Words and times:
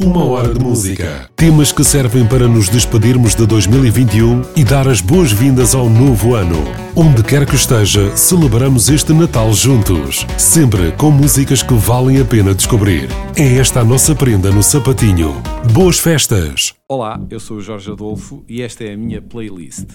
Uma 0.00 0.24
hora 0.24 0.54
de 0.54 0.60
música. 0.60 1.28
Temas 1.34 1.72
que 1.72 1.82
servem 1.82 2.24
para 2.24 2.46
nos 2.46 2.68
despedirmos 2.68 3.34
de 3.34 3.44
2021 3.44 4.44
e 4.54 4.62
dar 4.62 4.86
as 4.86 5.00
boas-vindas 5.00 5.74
ao 5.74 5.90
novo 5.90 6.36
ano. 6.36 6.87
Onde 7.00 7.22
quer 7.22 7.46
que 7.46 7.54
esteja, 7.54 8.16
celebramos 8.16 8.88
este 8.88 9.12
Natal 9.12 9.52
juntos. 9.52 10.26
Sempre 10.36 10.90
com 10.90 11.12
músicas 11.12 11.62
que 11.62 11.74
valem 11.74 12.20
a 12.20 12.24
pena 12.24 12.52
descobrir. 12.52 13.08
É 13.36 13.54
esta 13.58 13.82
a 13.82 13.84
nossa 13.84 14.16
prenda 14.16 14.50
no 14.50 14.64
sapatinho. 14.64 15.40
Boas 15.72 16.00
festas! 16.00 16.74
Olá, 16.88 17.24
eu 17.30 17.38
sou 17.38 17.58
o 17.58 17.60
Jorge 17.60 17.92
Adolfo 17.92 18.42
e 18.48 18.62
esta 18.62 18.82
é 18.82 18.94
a 18.94 18.96
minha 18.96 19.22
playlist. 19.22 19.86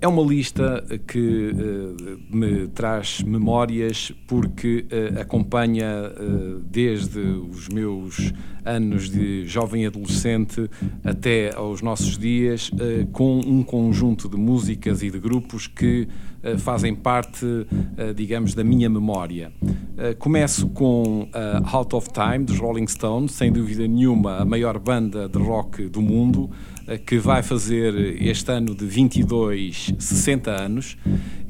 É 0.00 0.08
uma 0.08 0.22
lista 0.22 0.82
que 1.06 1.18
uh, 1.18 2.36
me 2.36 2.68
traz 2.68 3.20
memórias 3.20 4.12
porque 4.26 4.86
uh, 4.90 5.20
acompanha 5.20 6.10
uh, 6.10 6.60
desde 6.60 7.18
os 7.18 7.68
meus 7.68 8.32
anos 8.64 9.10
de 9.10 9.46
jovem 9.46 9.86
adolescente 9.86 10.70
até 11.04 11.54
aos 11.54 11.82
nossos 11.82 12.16
dias 12.16 12.70
com 13.12 13.40
um 13.40 13.62
conjunto 13.62 14.28
de 14.28 14.36
músicas 14.36 15.02
e 15.02 15.10
de 15.10 15.18
grupos 15.18 15.66
que 15.66 16.06
fazem 16.56 16.94
parte, 16.94 17.46
digamos, 18.16 18.54
da 18.54 18.64
minha 18.64 18.88
memória. 18.88 19.52
Começo 20.18 20.68
com 20.68 21.28
Out 21.72 21.94
of 21.94 22.08
Time, 22.10 22.44
dos 22.44 22.58
Rolling 22.58 22.86
Stones, 22.86 23.32
sem 23.32 23.52
dúvida 23.52 23.86
nenhuma 23.86 24.38
a 24.38 24.44
maior 24.44 24.78
banda 24.78 25.28
de 25.28 25.38
rock 25.38 25.88
do 25.88 26.00
mundo 26.00 26.50
que 27.06 27.18
vai 27.18 27.42
fazer 27.42 27.94
este 28.22 28.50
ano 28.50 28.74
de 28.74 28.86
22, 28.86 29.94
60 29.98 30.50
anos, 30.50 30.96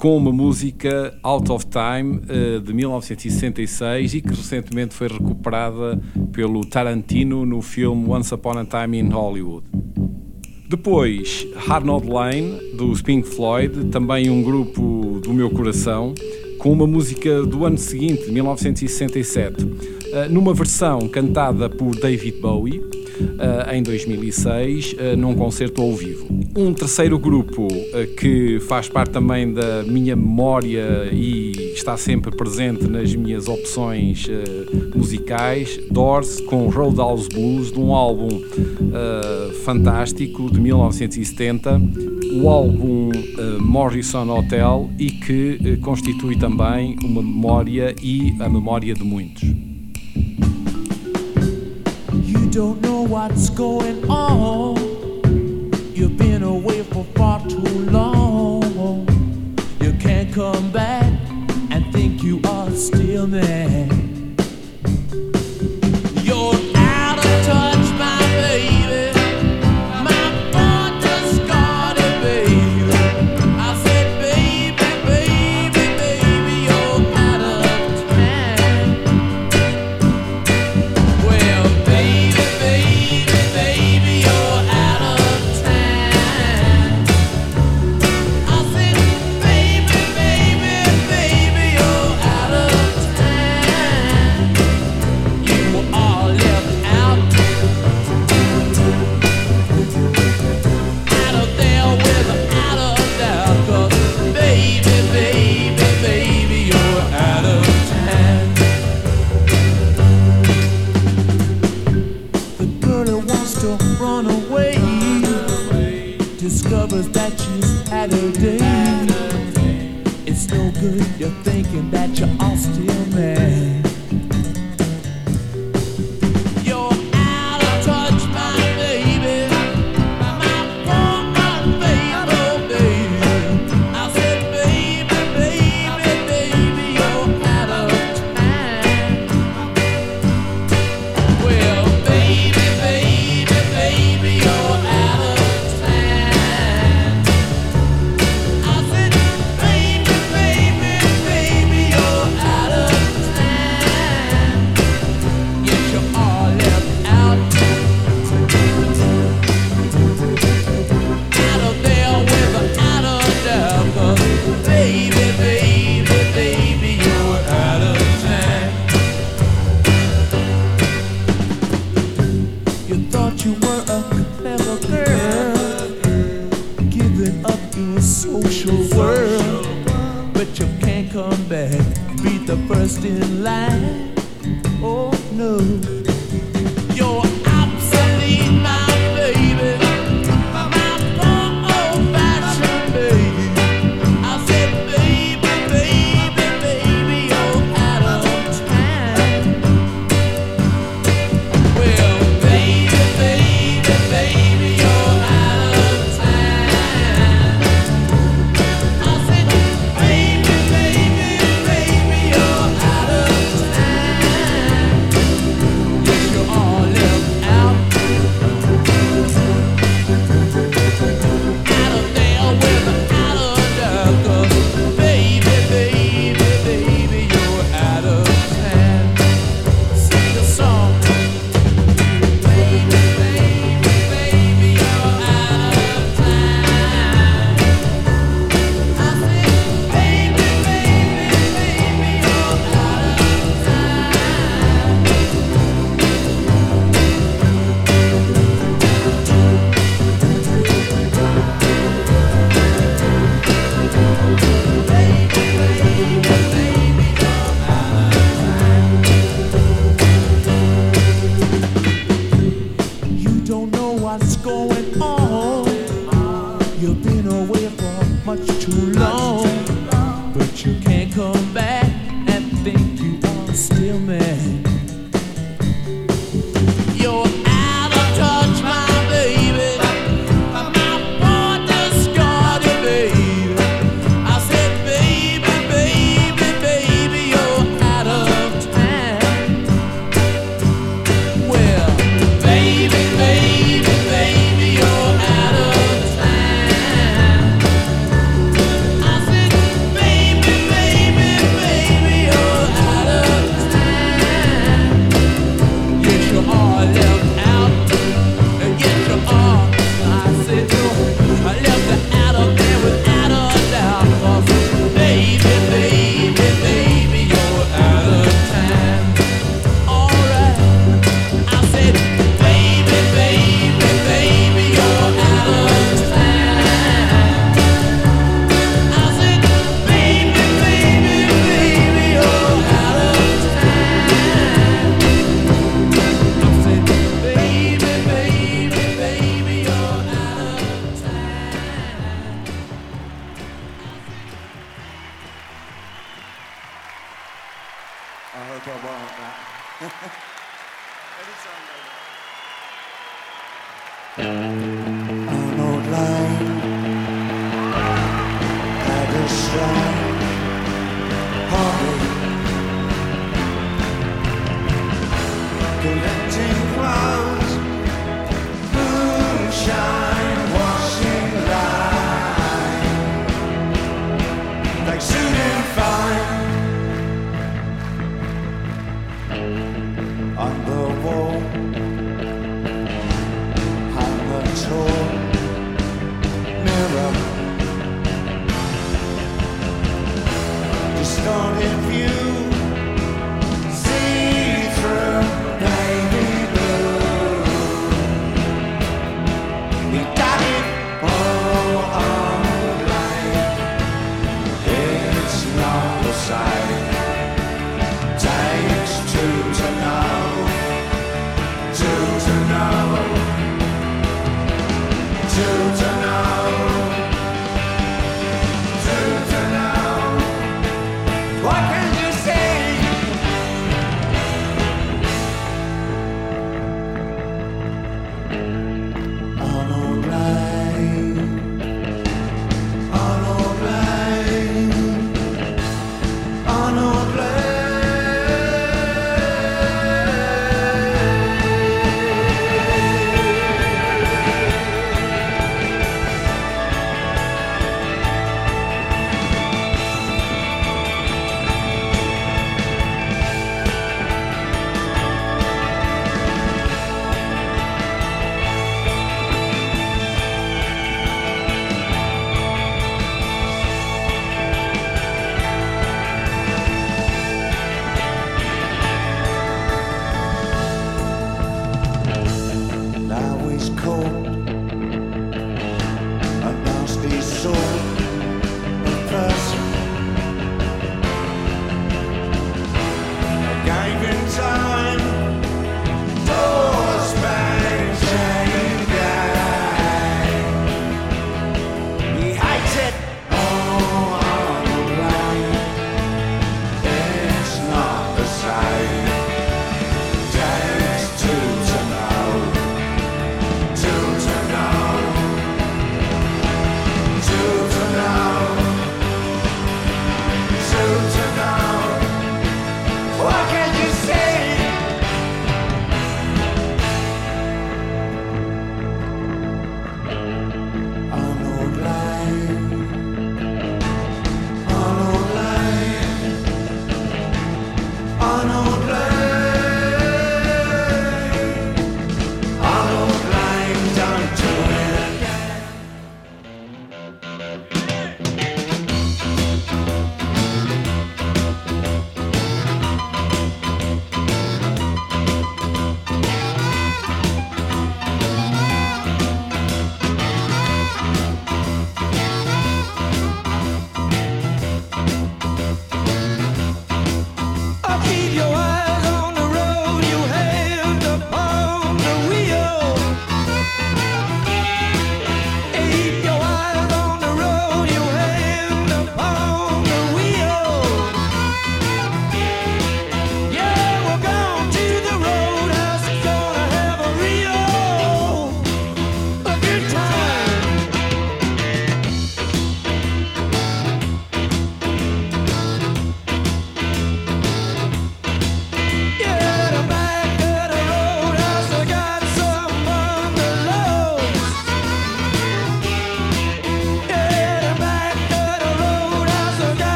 com 0.00 0.16
uma 0.16 0.32
música 0.32 1.14
Out 1.22 1.52
of 1.52 1.66
Time 1.66 2.22
eh, 2.26 2.58
de 2.58 2.72
1966 2.72 4.14
e 4.14 4.22
que 4.22 4.30
recentemente 4.30 4.94
foi 4.94 5.08
recuperada 5.08 6.00
pelo 6.32 6.64
Tarantino 6.64 7.44
no 7.44 7.60
filme 7.60 8.08
Once 8.08 8.34
Upon 8.34 8.58
a 8.58 8.64
Time 8.64 8.98
in 8.98 9.10
Hollywood. 9.10 9.66
Depois, 10.70 11.48
Arnold 11.68 12.08
Lane, 12.08 12.60
dos 12.74 13.02
Pink 13.02 13.28
Floyd, 13.28 13.86
também 13.86 14.30
um 14.30 14.40
grupo 14.40 15.18
do 15.20 15.32
meu 15.32 15.50
coração, 15.50 16.14
com 16.58 16.72
uma 16.72 16.86
música 16.86 17.42
do 17.42 17.66
ano 17.66 17.76
seguinte, 17.76 18.30
1967, 18.30 19.64
eh, 19.64 19.99
numa 20.30 20.54
versão 20.54 21.08
cantada 21.08 21.68
por 21.68 21.94
David 21.94 22.40
Bowie 22.40 22.80
uh, 23.20 23.74
em 23.74 23.82
2006 23.82 24.92
uh, 24.92 24.96
eh, 24.98 25.16
num 25.16 25.34
concerto 25.34 25.82
ao 25.82 25.92
vivo. 25.92 26.26
Um 26.56 26.72
terceiro 26.72 27.18
grupo 27.18 27.68
que 28.18 28.58
faz 28.60 28.88
parte 28.88 29.12
também 29.12 29.52
da 29.52 29.82
minha 29.84 30.16
memória 30.16 31.08
e 31.12 31.52
está 31.74 31.96
sempre 31.96 32.34
presente 32.34 32.88
nas 32.88 33.14
minhas 33.14 33.48
opções 33.48 34.26
musicais, 34.94 35.78
Doors 35.90 36.40
com 36.40 36.68
Roadhouse 36.68 37.28
Blues, 37.28 37.70
de 37.70 37.78
um 37.78 37.94
álbum 37.94 38.28
fantástico 39.64 40.50
de 40.50 40.60
1970, 40.60 41.80
o 42.32 42.48
álbum 42.48 43.10
Morrison 43.60 44.28
Hotel 44.28 44.90
e 44.98 45.10
que 45.10 45.76
constitui 45.78 46.36
também 46.36 46.96
uma 47.04 47.22
memória 47.22 47.94
e 48.02 48.34
a 48.40 48.48
memória 48.48 48.92
de 48.92 49.04
muitos. 49.04 49.69
Don't 52.50 52.80
know 52.80 53.02
what's 53.02 53.48
going 53.50 54.04
on. 54.10 54.89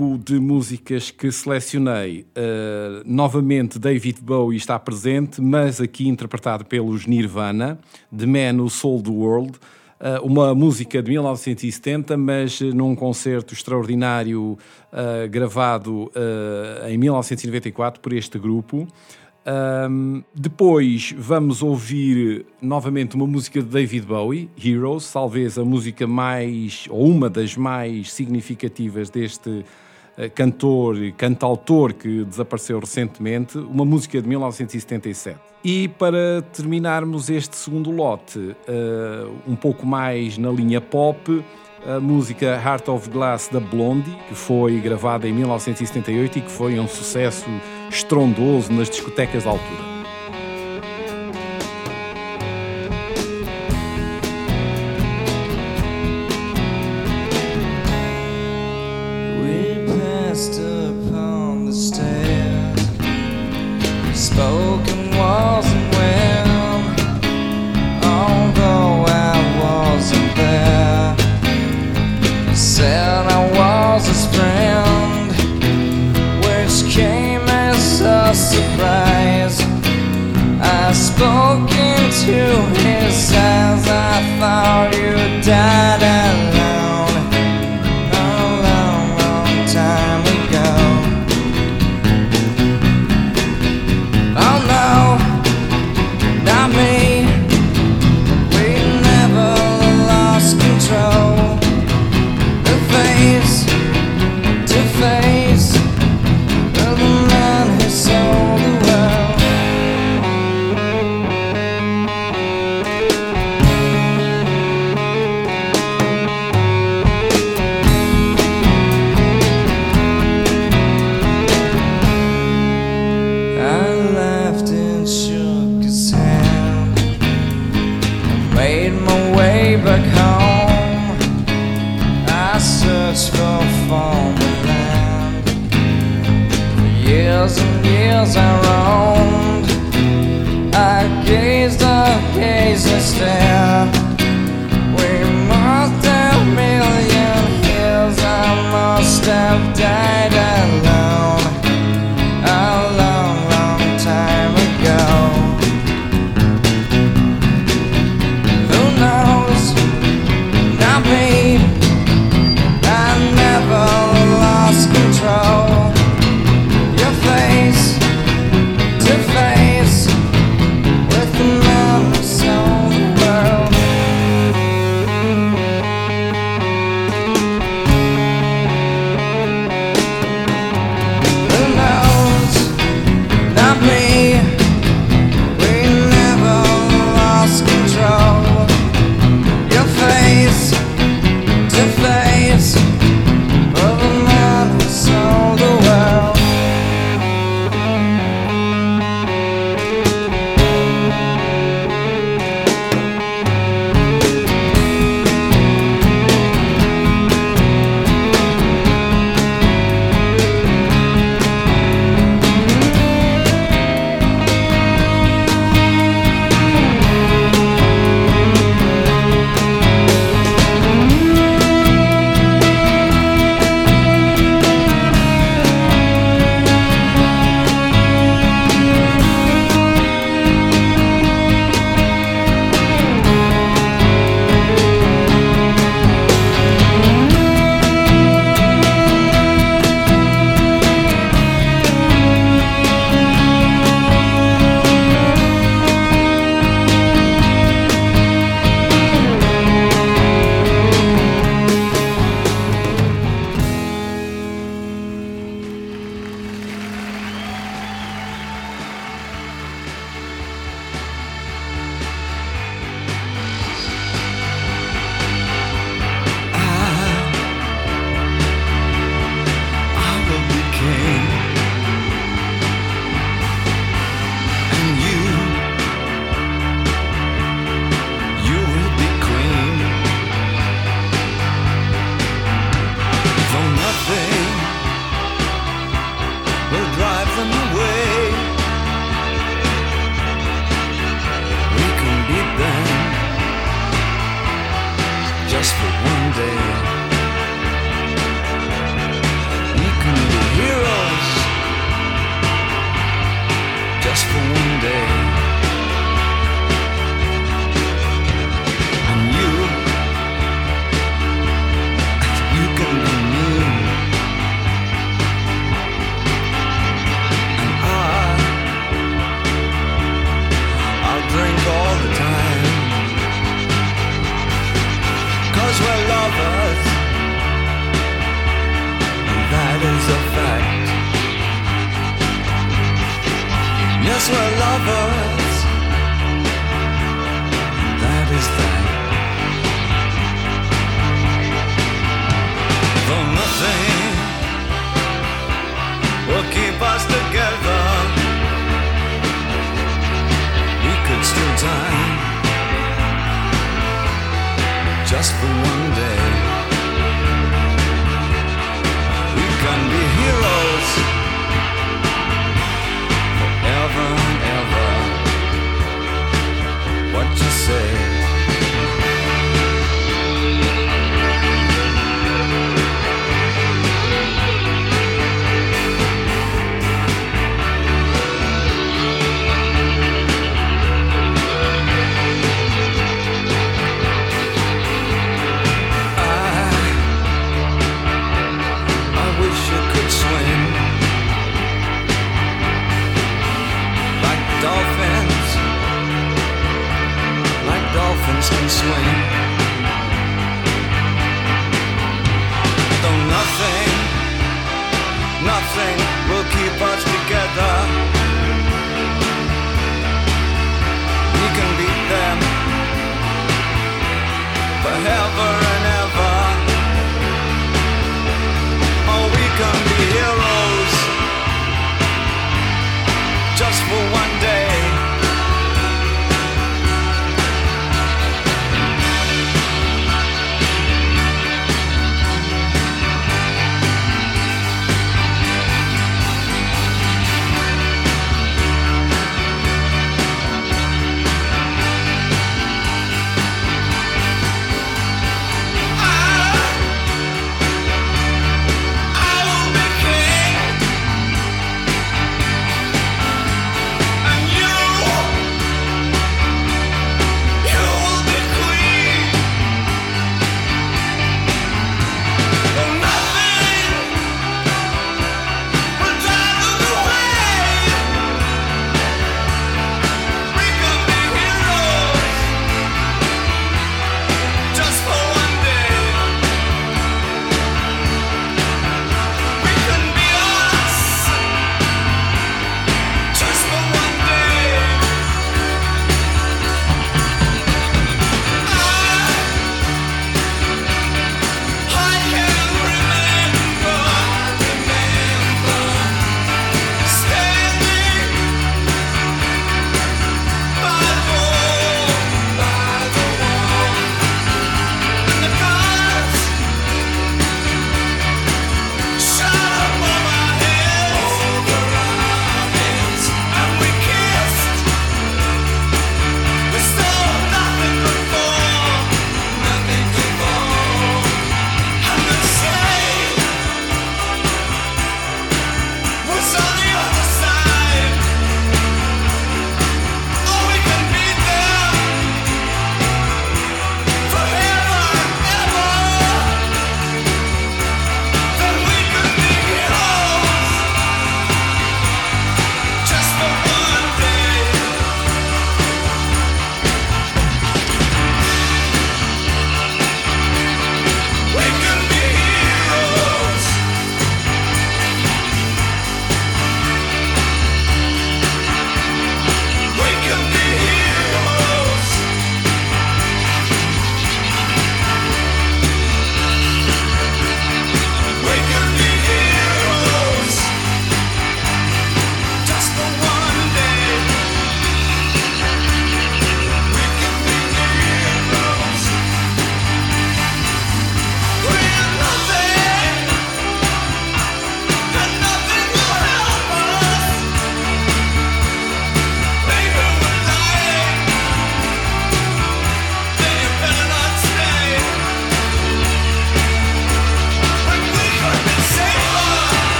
Grupo 0.00 0.18
de 0.18 0.40
músicas 0.40 1.10
que 1.10 1.30
selecionei, 1.30 2.24
uh, 2.30 3.02
novamente 3.04 3.78
David 3.78 4.20
Bowie 4.22 4.56
está 4.56 4.78
presente, 4.78 5.42
mas 5.42 5.78
aqui 5.78 6.08
interpretado 6.08 6.64
pelos 6.64 7.06
Nirvana, 7.06 7.78
The 8.16 8.24
Man 8.24 8.62
Who 8.62 8.70
Sold 8.70 9.04
the 9.04 9.10
World, 9.10 9.52
uh, 9.52 10.24
uma 10.24 10.54
música 10.54 11.02
de 11.02 11.10
1970, 11.10 12.16
mas 12.16 12.60
num 12.62 12.94
concerto 12.94 13.52
extraordinário 13.52 14.56
uh, 14.90 15.28
gravado 15.28 16.10
em 16.88 16.96
1994 16.96 18.00
por 18.00 18.14
este 18.14 18.38
grupo. 18.38 18.88
Um, 19.46 20.22
depois 20.34 21.14
vamos 21.16 21.62
ouvir 21.62 22.46
novamente 22.60 23.16
uma 23.16 23.26
música 23.26 23.62
de 23.62 23.68
David 23.68 24.06
Bowie, 24.06 24.50
Heroes, 24.62 25.10
talvez 25.10 25.58
a 25.58 25.64
música 25.64 26.06
mais, 26.06 26.86
ou 26.90 27.06
uma 27.06 27.28
das 27.28 27.56
mais 27.56 28.12
significativas 28.12 29.08
deste 29.08 29.64
uh, 30.18 30.30
cantor, 30.34 30.96
cantautor 31.16 31.94
que 31.94 32.24
desapareceu 32.24 32.78
recentemente, 32.78 33.58
uma 33.58 33.84
música 33.84 34.20
de 34.20 34.28
1977. 34.28 35.38
E 35.62 35.88
para 35.88 36.42
terminarmos 36.52 37.28
este 37.28 37.56
segundo 37.56 37.90
lote, 37.90 38.38
uh, 38.38 39.34
um 39.46 39.54
pouco 39.54 39.86
mais 39.86 40.38
na 40.38 40.50
linha 40.50 40.80
pop, 40.80 41.44
a 41.86 41.98
música 41.98 42.46
Heart 42.46 42.88
of 42.88 43.10
Glass 43.10 43.48
da 43.48 43.60
Blondie, 43.60 44.16
que 44.28 44.34
foi 44.34 44.80
gravada 44.80 45.28
em 45.28 45.32
1978 45.32 46.38
e 46.38 46.40
que 46.42 46.50
foi 46.50 46.78
um 46.78 46.88
sucesso 46.88 47.46
estrondoso 47.88 48.72
nas 48.72 48.88
discotecas 48.88 49.44
da 49.44 49.50
altura. 49.50 49.99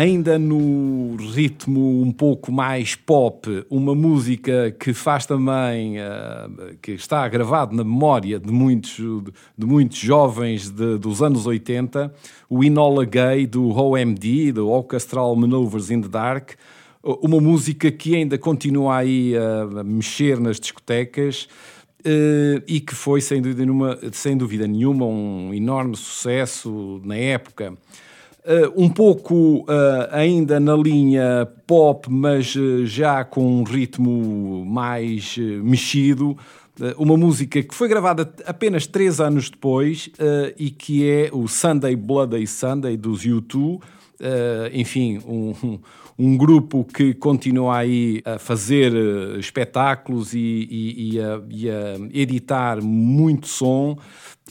Ainda 0.00 0.38
no 0.38 1.14
ritmo 1.16 2.00
um 2.00 2.10
pouco 2.10 2.50
mais 2.50 2.94
pop, 2.94 3.66
uma 3.68 3.94
música 3.94 4.74
que 4.78 4.94
faz 4.94 5.26
também, 5.26 5.98
uh, 5.98 6.74
que 6.80 6.92
está 6.92 7.28
gravado 7.28 7.76
na 7.76 7.84
memória 7.84 8.38
de 8.38 8.50
muitos, 8.50 8.96
de 9.58 9.66
muitos 9.66 9.98
jovens 9.98 10.70
de, 10.70 10.96
dos 10.96 11.22
anos 11.22 11.46
80, 11.46 12.12
o 12.48 12.64
Enola 12.64 13.04
Gay 13.04 13.46
do 13.46 13.68
OMD, 13.68 14.52
do 14.52 14.70
Orchestral 14.70 15.36
Maneuvers 15.36 15.90
in 15.90 16.00
the 16.00 16.08
Dark, 16.08 16.52
uma 17.02 17.38
música 17.38 17.90
que 17.90 18.16
ainda 18.16 18.38
continua 18.38 18.96
aí 18.96 19.34
a 19.36 19.84
mexer 19.84 20.40
nas 20.40 20.58
discotecas, 20.58 21.46
Uh, 22.02 22.64
e 22.66 22.80
que 22.80 22.94
foi, 22.94 23.20
sem 23.20 23.42
dúvida, 23.42 23.62
sem 24.12 24.34
dúvida 24.34 24.66
nenhuma, 24.66 25.04
um 25.04 25.52
enorme 25.52 25.94
sucesso 25.94 26.98
na 27.04 27.14
época. 27.14 27.74
Uh, 28.42 28.72
um 28.74 28.88
pouco 28.88 29.60
uh, 29.60 29.66
ainda 30.10 30.58
na 30.58 30.74
linha 30.74 31.46
pop, 31.66 32.10
mas 32.10 32.54
já 32.84 33.22
com 33.22 33.60
um 33.60 33.62
ritmo 33.62 34.64
mais 34.64 35.36
mexido. 35.36 36.36
uma 36.96 37.16
música 37.16 37.62
que 37.62 37.74
foi 37.74 37.86
gravada 37.86 38.32
apenas 38.46 38.86
três 38.86 39.20
anos 39.20 39.50
depois 39.50 40.08
e 40.58 40.70
que 40.70 41.08
é 41.08 41.28
o 41.32 41.46
Sunday 41.46 41.94
Bloody 41.94 42.46
Sunday 42.46 42.96
dos 42.96 43.26
U2. 43.26 43.80
enfim, 44.72 45.18
um, 45.26 45.78
um 46.20 46.36
grupo 46.36 46.84
que 46.84 47.14
continua 47.14 47.78
aí 47.78 48.20
a 48.26 48.38
fazer 48.38 48.94
eh, 48.94 49.38
espetáculos 49.38 50.34
e, 50.34 50.38
e, 50.38 51.14
e, 51.14 51.20
a, 51.20 51.40
e, 51.48 51.70
a, 51.70 51.94
editar 52.12 52.82
muito 52.82 53.48
som 53.48 53.96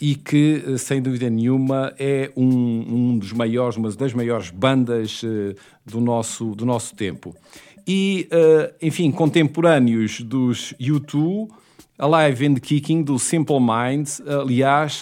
e 0.02 0.16
que, 0.16 0.64
eh, 0.66 0.78
sem 0.78 1.02
dúvida 1.02 1.30
nenhuma, 1.30 1.94
é 2.00 2.32
um, 2.36 2.46
um 2.46 3.18
dos 3.18 3.34
maiores, 3.34 3.78
uma 3.78 3.92
das 3.92 4.14
maiores 4.14 4.50
bandas 4.50 5.22
eh, 5.24 5.56
do 5.86 6.00
nosso, 6.00 6.56
do 6.56 6.66
nosso 6.66 6.96
tempo. 6.96 7.36
E, 7.88 8.30
enfim, 8.80 9.10
contemporâneos 9.10 10.22
dos 10.22 10.76
U2, 10.80 11.50
Alive 11.98 12.46
and 12.46 12.56
Kicking, 12.56 13.02
do 13.02 13.18
Simple 13.18 13.58
Minds, 13.60 14.22
aliás, 14.28 15.02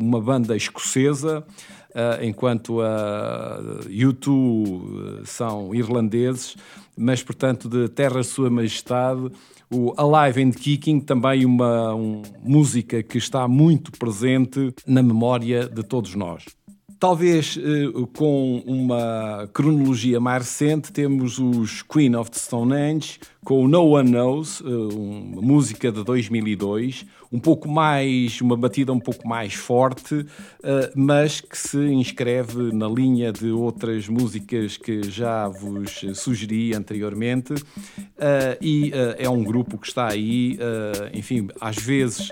uma 0.00 0.18
banda 0.18 0.56
escocesa, 0.56 1.44
uh, 1.92 2.24
enquanto 2.24 2.80
a 2.80 3.60
U2 3.86 5.20
eh, 5.20 5.22
são 5.24 5.74
irlandeses, 5.74 6.56
mas 6.96 7.22
portanto 7.22 7.68
de 7.68 7.88
terra 7.88 8.22
sua 8.22 8.50
majestade. 8.50 9.30
O 9.74 9.94
Alive 9.96 10.42
and 10.42 10.50
Kicking, 10.50 11.00
também 11.00 11.46
uma 11.46 11.94
um, 11.94 12.20
música 12.44 13.02
que 13.02 13.16
está 13.16 13.48
muito 13.48 13.90
presente 13.92 14.74
na 14.86 15.02
memória 15.02 15.66
de 15.66 15.82
todos 15.82 16.14
nós. 16.14 16.44
Talvez 17.00 17.56
uh, 17.56 18.06
com 18.08 18.62
uma 18.66 19.48
cronologia 19.52 20.20
mais 20.20 20.44
recente, 20.44 20.92
temos 20.92 21.38
os 21.38 21.82
Queen 21.82 22.14
of 22.14 22.30
the 22.30 22.38
Stone 22.38 22.74
Age 22.74 23.18
com 23.44 23.64
o 23.64 23.68
No 23.68 23.88
One 23.88 24.10
Knows, 24.10 24.60
uh, 24.60 24.88
uma 24.88 25.42
música 25.42 25.90
de 25.90 26.02
2002, 26.04 27.04
um 27.32 27.38
pouco 27.38 27.68
mais, 27.68 28.40
uma 28.40 28.56
batida 28.56 28.92
um 28.92 29.00
pouco 29.00 29.26
mais 29.26 29.54
forte, 29.54 30.14
uh, 30.14 30.26
mas 30.94 31.40
que 31.40 31.56
se 31.56 31.78
inscreve 31.78 32.72
na 32.72 32.88
linha 32.88 33.32
de 33.32 33.50
outras 33.50 34.08
músicas 34.08 34.76
que 34.76 35.02
já 35.02 35.48
vos 35.48 36.04
sugeri 36.14 36.74
anteriormente. 36.74 37.54
e 38.60 38.92
é 39.18 39.28
um 39.28 39.42
grupo 39.42 39.78
que 39.78 39.86
está 39.86 40.08
aí, 40.08 40.58
enfim, 41.12 41.48
às 41.60 41.76
vezes 41.76 42.30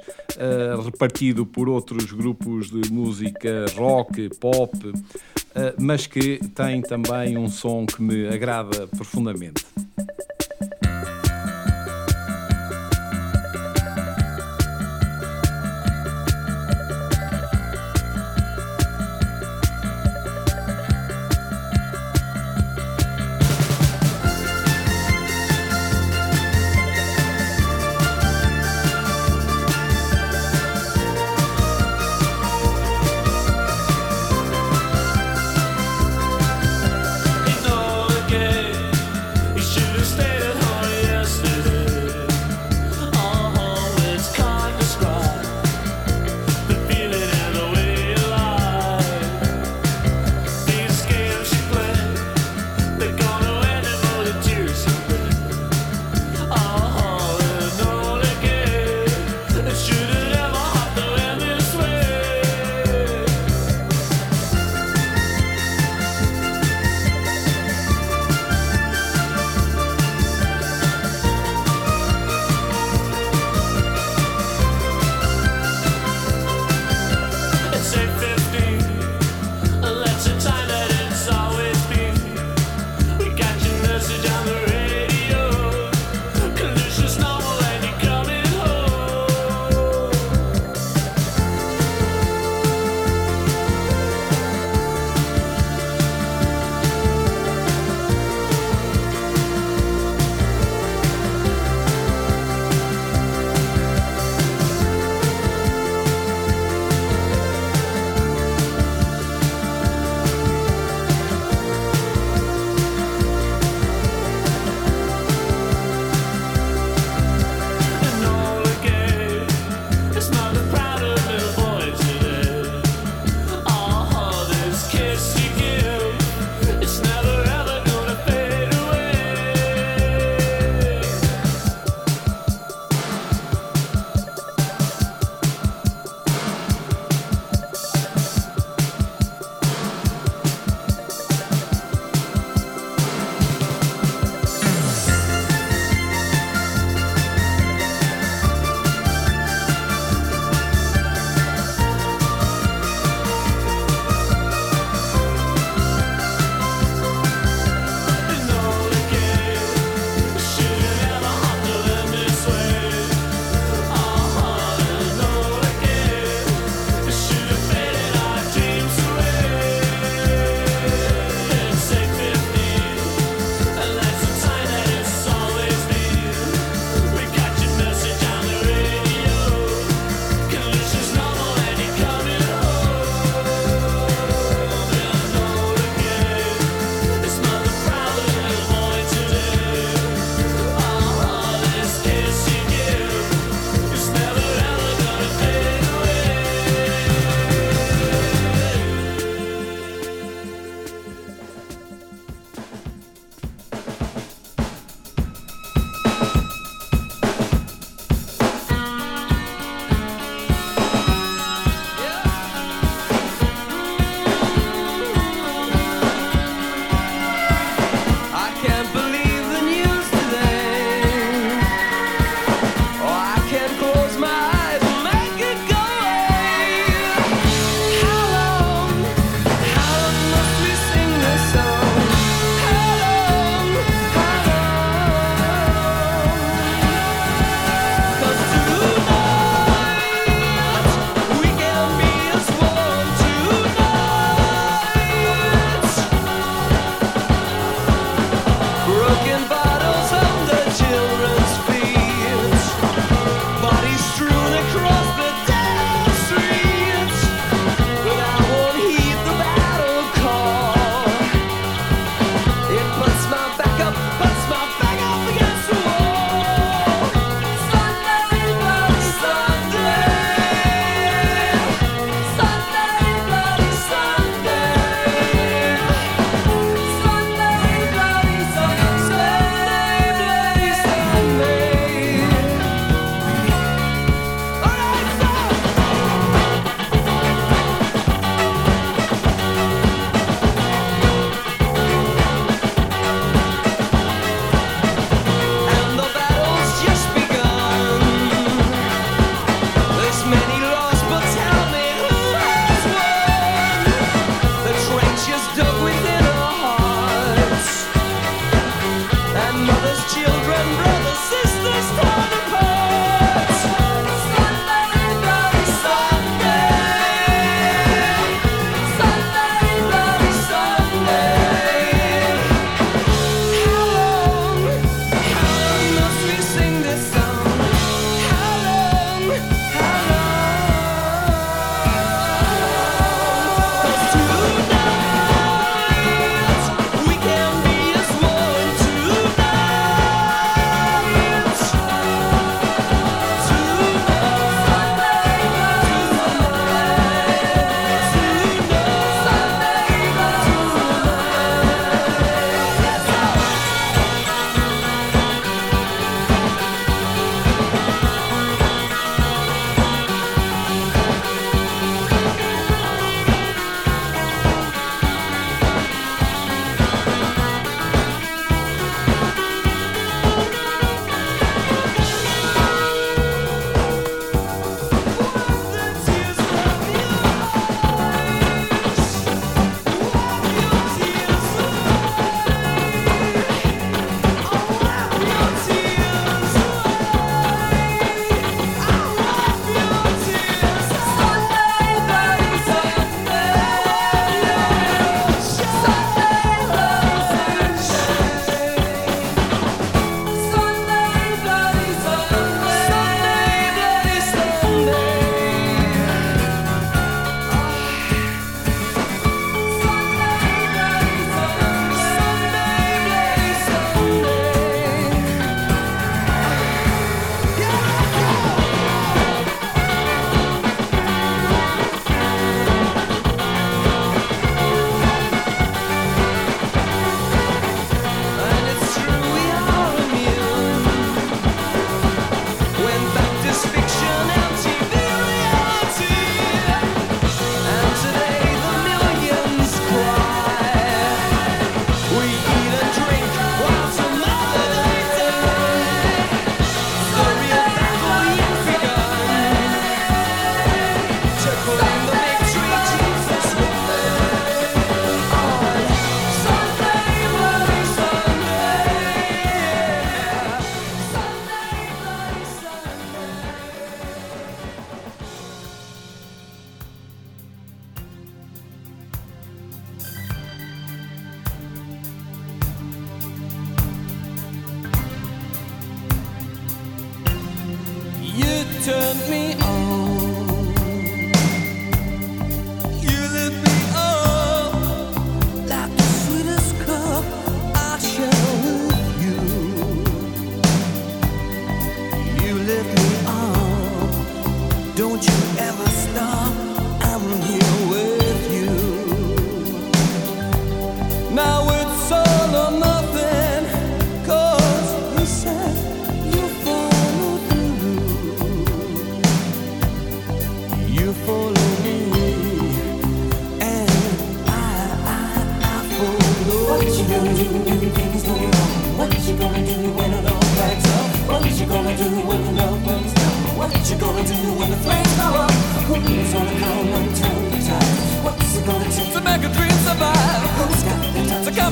repartido 0.85 1.45
por 1.45 1.69
outros 1.69 2.13
grupos 2.13 2.71
de 2.71 2.93
música 2.93 3.67
rock, 3.77 4.29
pop 4.39 4.71
eh, 5.55 5.75
mas 5.79 6.07
que 6.07 6.39
tem 6.55 6.81
também 6.81 7.37
um 7.37 7.49
som 7.49 7.85
que 7.85 8.01
me 8.01 8.29
agrada 8.29 8.87
profundamente. 8.87 9.65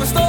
sabes. 0.07 0.28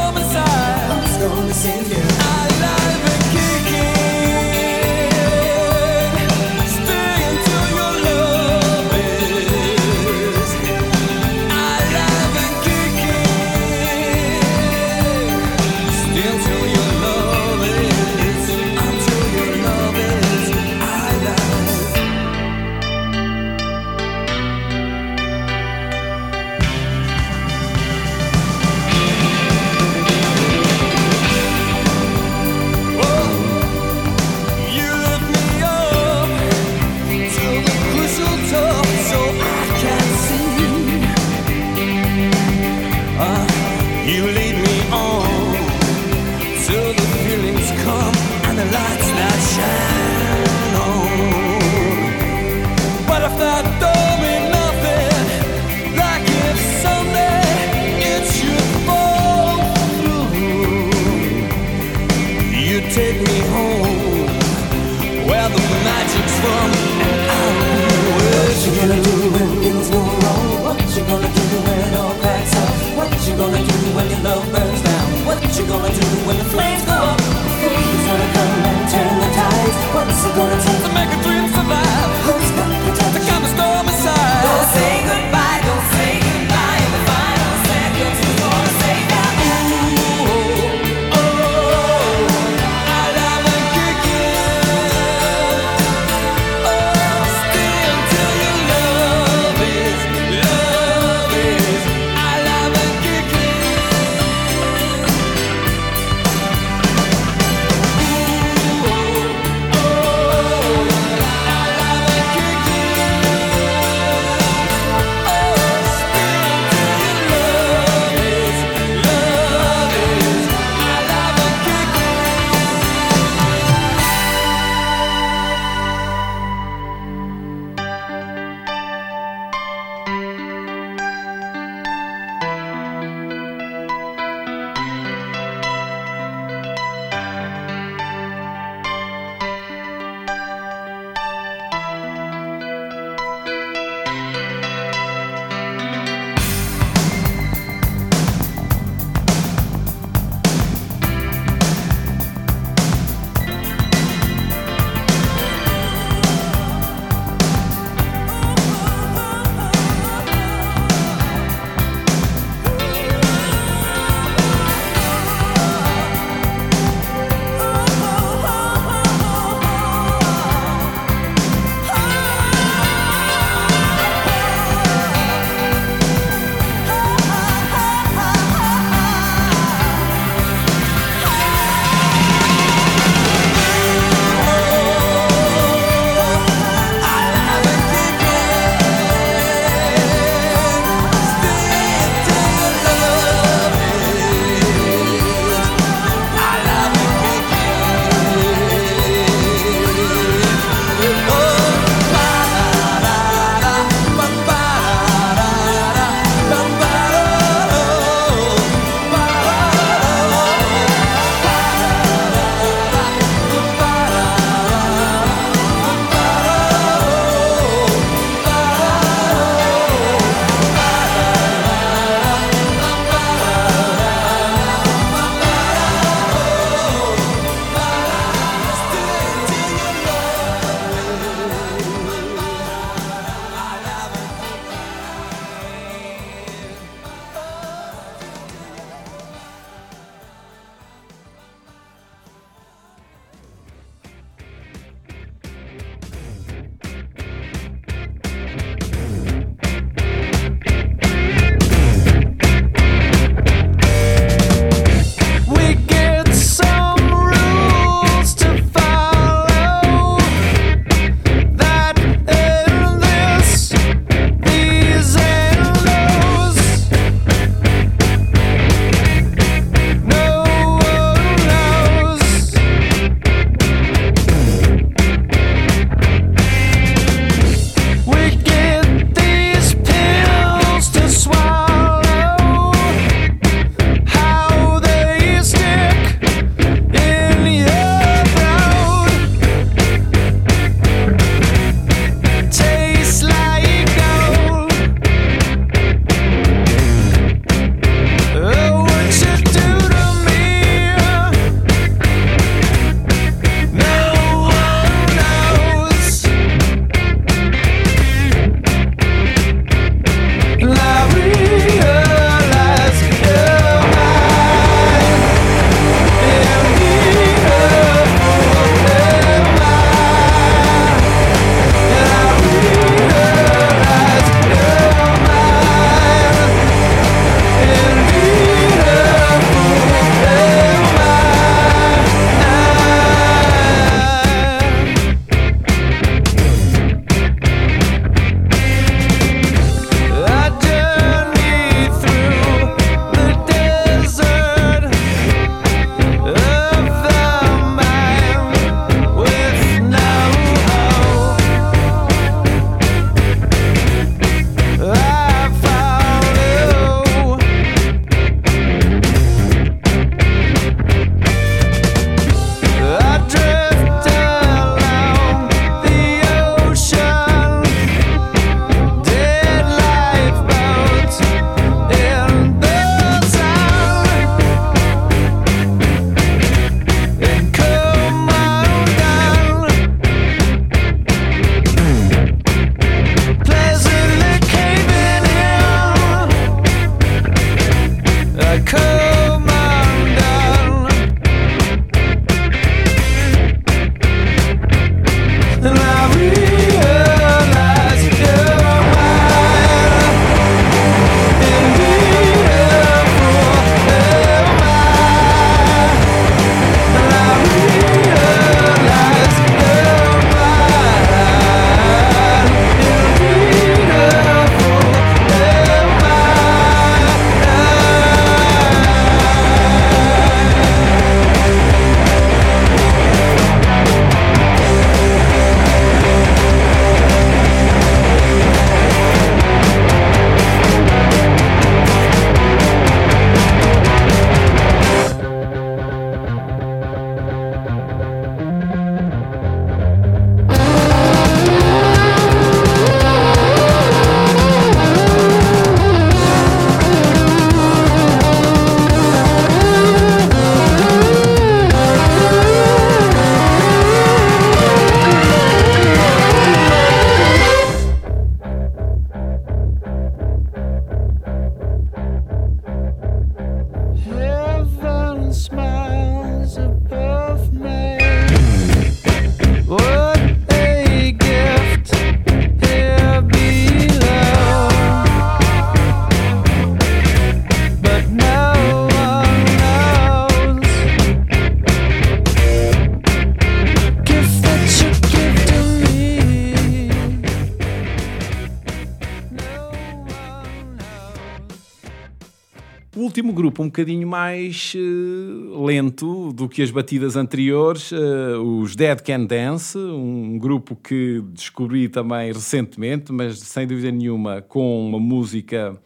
Bocadinho 493.80 494.08
mais 494.10 494.74
uh, 494.76 495.64
lento 495.64 496.34
do 496.34 496.50
que 496.50 496.62
as 496.62 496.70
batidas 496.70 497.16
anteriores, 497.16 497.94
uh, 497.94 498.42
os 498.62 498.76
Dead 498.76 499.00
Can 499.02 499.24
Dance, 499.24 499.78
um 499.78 500.38
grupo 500.38 500.76
que 500.76 501.22
descobri 501.32 501.88
também 501.88 502.34
recentemente, 502.34 503.10
mas 503.14 503.40
sem 503.40 503.66
dúvida 503.66 503.90
nenhuma 503.90 504.42
com 504.42 504.86
uma 504.86 505.00
música 505.00 505.78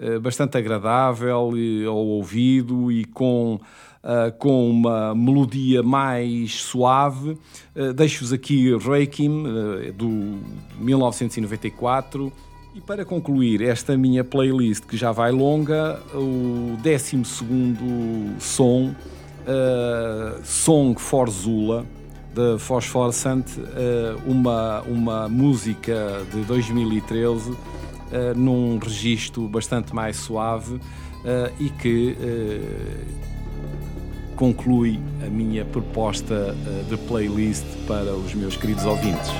uh, 0.00 0.20
bastante 0.20 0.58
agradável 0.58 1.32
ao 1.32 1.96
ouvido 1.96 2.90
e 2.90 3.04
com 3.04 3.60
com 4.38 4.70
uma 4.70 5.14
melodia 5.14 5.82
mais 5.82 6.54
suave. 6.62 7.36
Deixo-vos 7.94 8.32
aqui 8.32 8.72
uh, 8.72 9.92
do 9.92 10.38
1994. 10.80 12.32
E 12.78 12.80
para 12.80 13.04
concluir 13.04 13.60
esta 13.60 13.98
minha 13.98 14.22
playlist, 14.22 14.84
que 14.84 14.96
já 14.96 15.10
vai 15.10 15.32
longa, 15.32 16.00
o 16.14 16.76
12 16.80 17.24
som, 18.38 18.94
Song 20.44 20.94
for 20.96 21.28
Zula, 21.28 21.84
de 22.32 22.56
Phosphorescent, 22.60 23.46
uma, 24.24 24.82
uma 24.82 25.28
música 25.28 26.24
de 26.32 26.42
2013, 26.42 27.52
num 28.36 28.78
registro 28.78 29.48
bastante 29.48 29.92
mais 29.92 30.16
suave 30.16 30.78
e 31.58 31.70
que 31.70 32.16
conclui 34.36 35.00
a 35.26 35.28
minha 35.28 35.64
proposta 35.64 36.54
eh, 36.56 36.84
de 36.88 36.96
playlist 37.08 37.66
para 37.88 38.14
os 38.14 38.32
meus 38.34 38.56
queridos 38.56 38.84
ouvintes. 38.84 39.32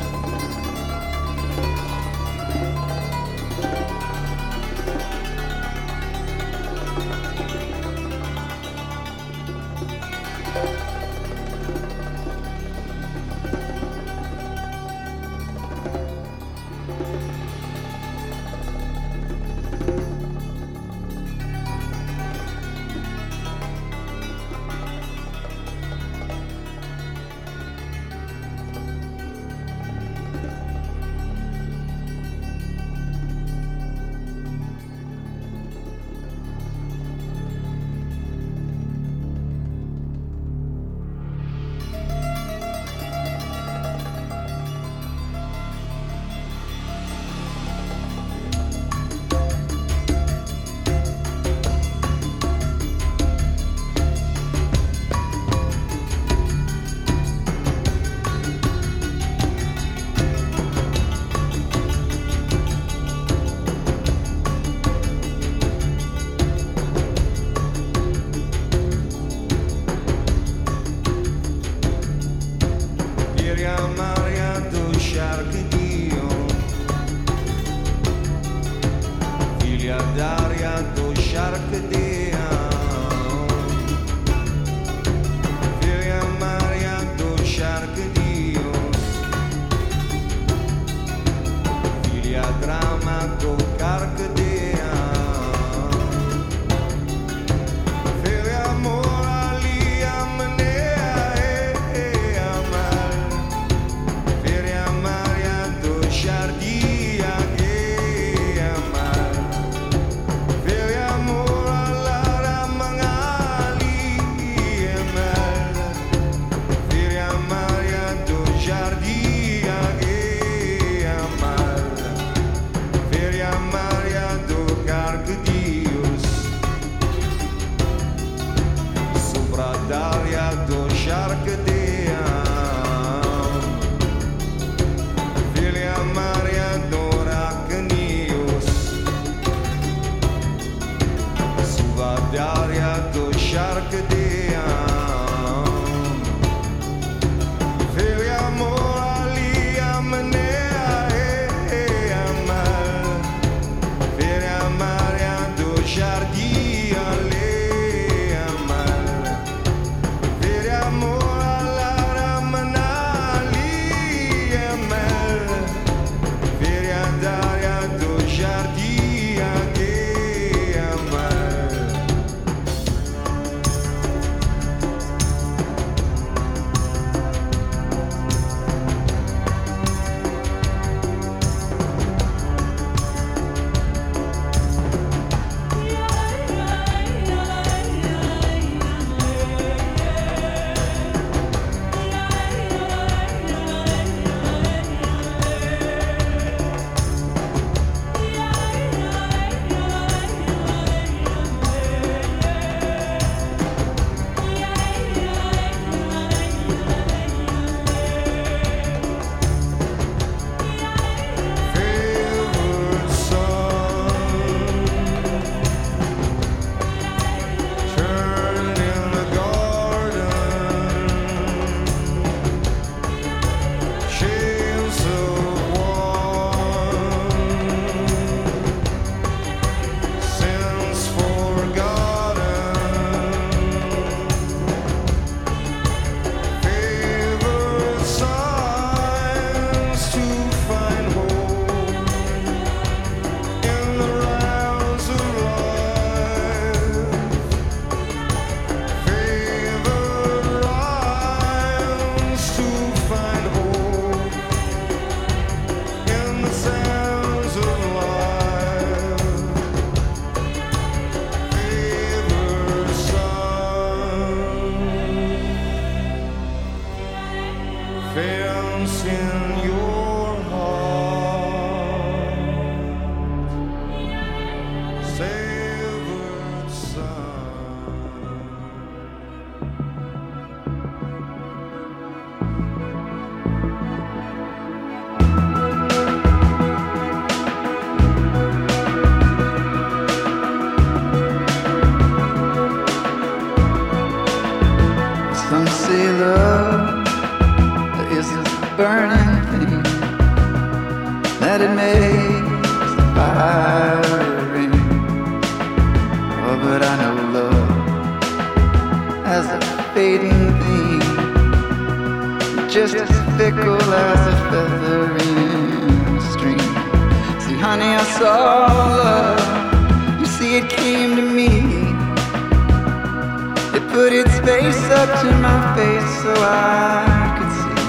Put 323.99 324.13
its 324.13 324.39
face 324.47 324.85
up 325.01 325.11
to 325.23 325.31
my 325.47 325.59
face 325.75 326.11
so 326.23 326.33
I 326.39 327.35
could 327.37 327.53
see. 327.61 327.81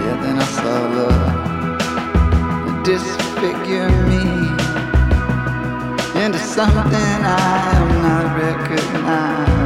Yeah, 0.00 0.16
then 0.22 0.36
I 0.46 0.48
saw 0.58 0.78
love 0.98 1.36
disfigure 2.82 3.90
me 4.10 4.24
into 6.24 6.40
something 6.58 7.18
I 7.22 7.38
am 7.78 7.88
not 8.06 8.26
recognizing. 8.44 9.61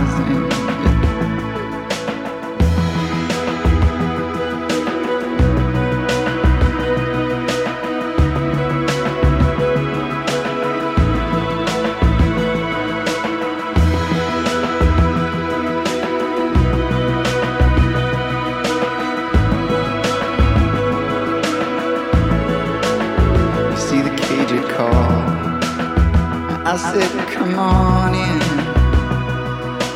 I 26.77 26.93
said, 26.93 27.29
come 27.29 27.59
on 27.59 28.15
in. 28.15 28.41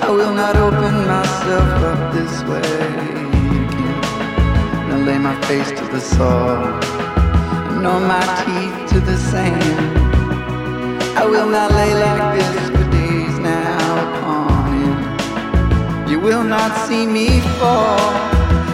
I 0.01 0.09
will 0.09 0.33
not 0.33 0.57
open 0.57 0.95
myself 1.07 1.71
up 1.93 2.15
this 2.15 2.43
way 2.45 2.73
again. 3.69 4.01
Now 4.89 5.05
lay 5.05 5.19
my 5.19 5.39
face 5.43 5.69
to 5.73 5.85
the 5.93 6.01
saw, 6.01 6.57
nor 7.83 8.01
my 8.01 8.25
teeth 8.41 8.93
to 8.93 9.01
the 9.01 9.15
sand. 9.19 9.99
I 11.19 11.27
will 11.27 11.51
not 11.51 11.71
lay 11.73 11.93
like 11.93 12.39
this 12.39 12.71
for 12.71 12.91
days 12.91 13.39
now 13.39 14.17
upon 14.17 14.73
him. 14.81 16.09
You 16.11 16.19
will 16.19 16.45
not 16.45 16.73
see 16.89 17.07
me 17.07 17.41
fall, 17.59 18.11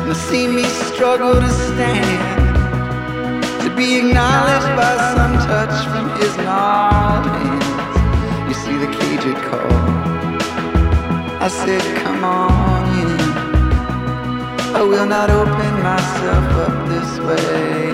nor 0.07 0.15
see 0.15 0.47
me 0.47 0.63
struggle 0.63 1.35
to 1.35 1.51
stand 1.51 2.47
to 3.65 3.69
be 3.75 3.99
acknowledged 3.99 4.73
by 4.79 4.95
some 5.17 5.35
touch 5.49 5.77
from 5.91 6.07
his 6.21 6.37
see 6.37 7.46
the 8.87 8.97
cage 8.99 9.27
it 9.27 9.37
called. 9.49 10.43
I 11.43 11.49
said, 11.49 11.83
come 12.03 12.25
on 12.25 12.83
in. 13.01 13.21
I 14.75 14.83
will 14.83 15.07
not 15.07 15.31
open 15.31 15.73
myself 15.83 16.47
up 16.67 16.89
this 16.89 17.19
way 17.21 17.86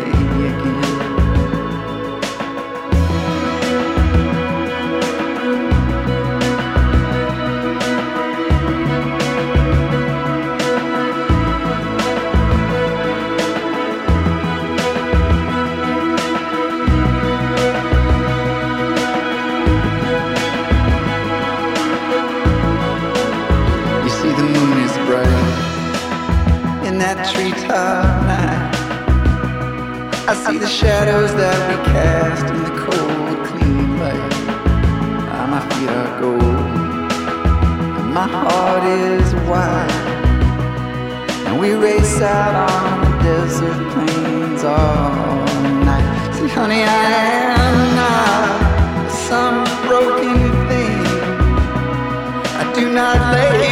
that 27.02 27.18
treetop 27.34 28.04
night. 28.30 28.74
I 30.30 30.34
see 30.44 30.56
the 30.56 30.68
shadows 30.68 31.34
that 31.34 31.58
we 31.68 31.76
cast 31.90 32.46
in 32.54 32.60
the 32.68 32.74
cold, 32.84 33.38
clean 33.48 33.98
light. 33.98 34.34
Ah, 35.34 35.46
my 35.54 35.62
feet 35.70 35.90
are 36.00 36.12
gold, 36.22 36.42
and 37.98 38.08
my 38.14 38.28
heart 38.42 38.84
is 38.86 39.28
wide. 39.50 39.98
And 41.46 41.58
we 41.58 41.70
race 41.72 42.20
out 42.20 42.54
on 42.70 42.90
the 43.04 43.12
desert 43.26 43.80
plains 43.92 44.62
all 44.62 45.42
night. 45.90 46.06
See, 46.36 46.50
honey, 46.56 46.82
I 46.84 47.04
am 47.58 47.78
not 48.02 49.10
some 49.28 49.58
broken 49.88 50.38
thing. 50.68 51.02
I 52.62 52.64
do 52.76 52.84
not 52.92 53.18
lay 53.34 53.71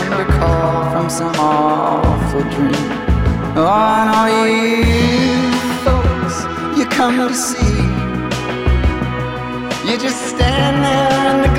killer 0.00 0.24
come 0.24 0.26
to 0.26 0.32
call 0.38 0.90
from 0.90 1.10
some 1.10 1.34
awful 1.36 2.42
dream. 2.54 2.74
Oh, 3.56 3.66
I 3.66 4.04
know 4.08 4.26
you 4.46 5.52
folks 5.84 6.78
you 6.78 6.86
come 6.86 7.28
to 7.28 7.34
see. 7.34 7.80
You 9.90 9.98
just 9.98 10.26
stand 10.26 10.84
there 10.84 11.49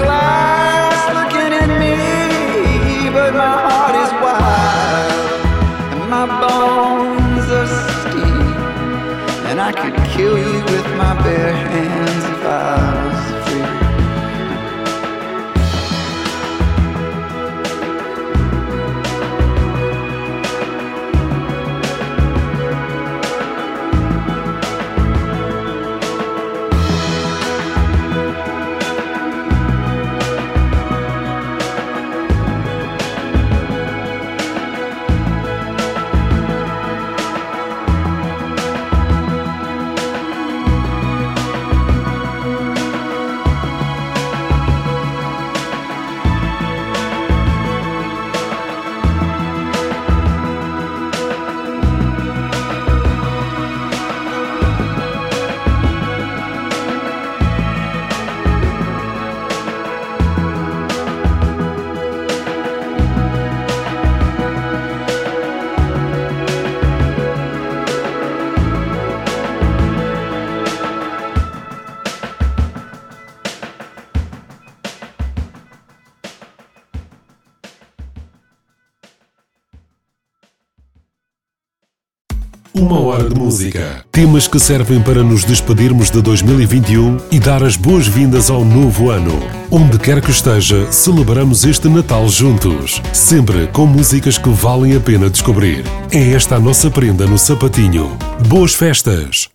de 83.32 83.40
música. 83.40 84.04
Temas 84.12 84.48
que 84.48 84.60
servem 84.60 85.02
para 85.02 85.24
nos 85.24 85.44
despedirmos 85.44 86.10
de 86.10 86.22
2021 86.22 87.18
e 87.32 87.40
dar 87.40 87.64
as 87.64 87.76
boas-vindas 87.76 88.50
ao 88.50 88.66
novo 88.66 89.10
ano. 89.10 89.40
Onde 89.70 89.98
quer 89.98 90.22
que 90.22 90.32
esteja, 90.32 90.92
celebramos 90.92 91.64
este 91.64 91.88
Natal 91.88 92.28
juntos. 92.28 93.02
Sempre 93.14 93.68
com 93.68 93.86
músicas 93.86 94.38
que 94.38 94.50
valem 94.50 94.96
a 94.96 95.00
pena 95.00 95.30
descobrir. 95.30 95.84
É 96.12 96.32
esta 96.32 96.56
a 96.56 96.60
nossa 96.60 96.90
prenda 96.90 97.26
no 97.26 97.38
sapatinho. 97.38 98.18
Boas 98.48 98.74
festas! 98.74 99.52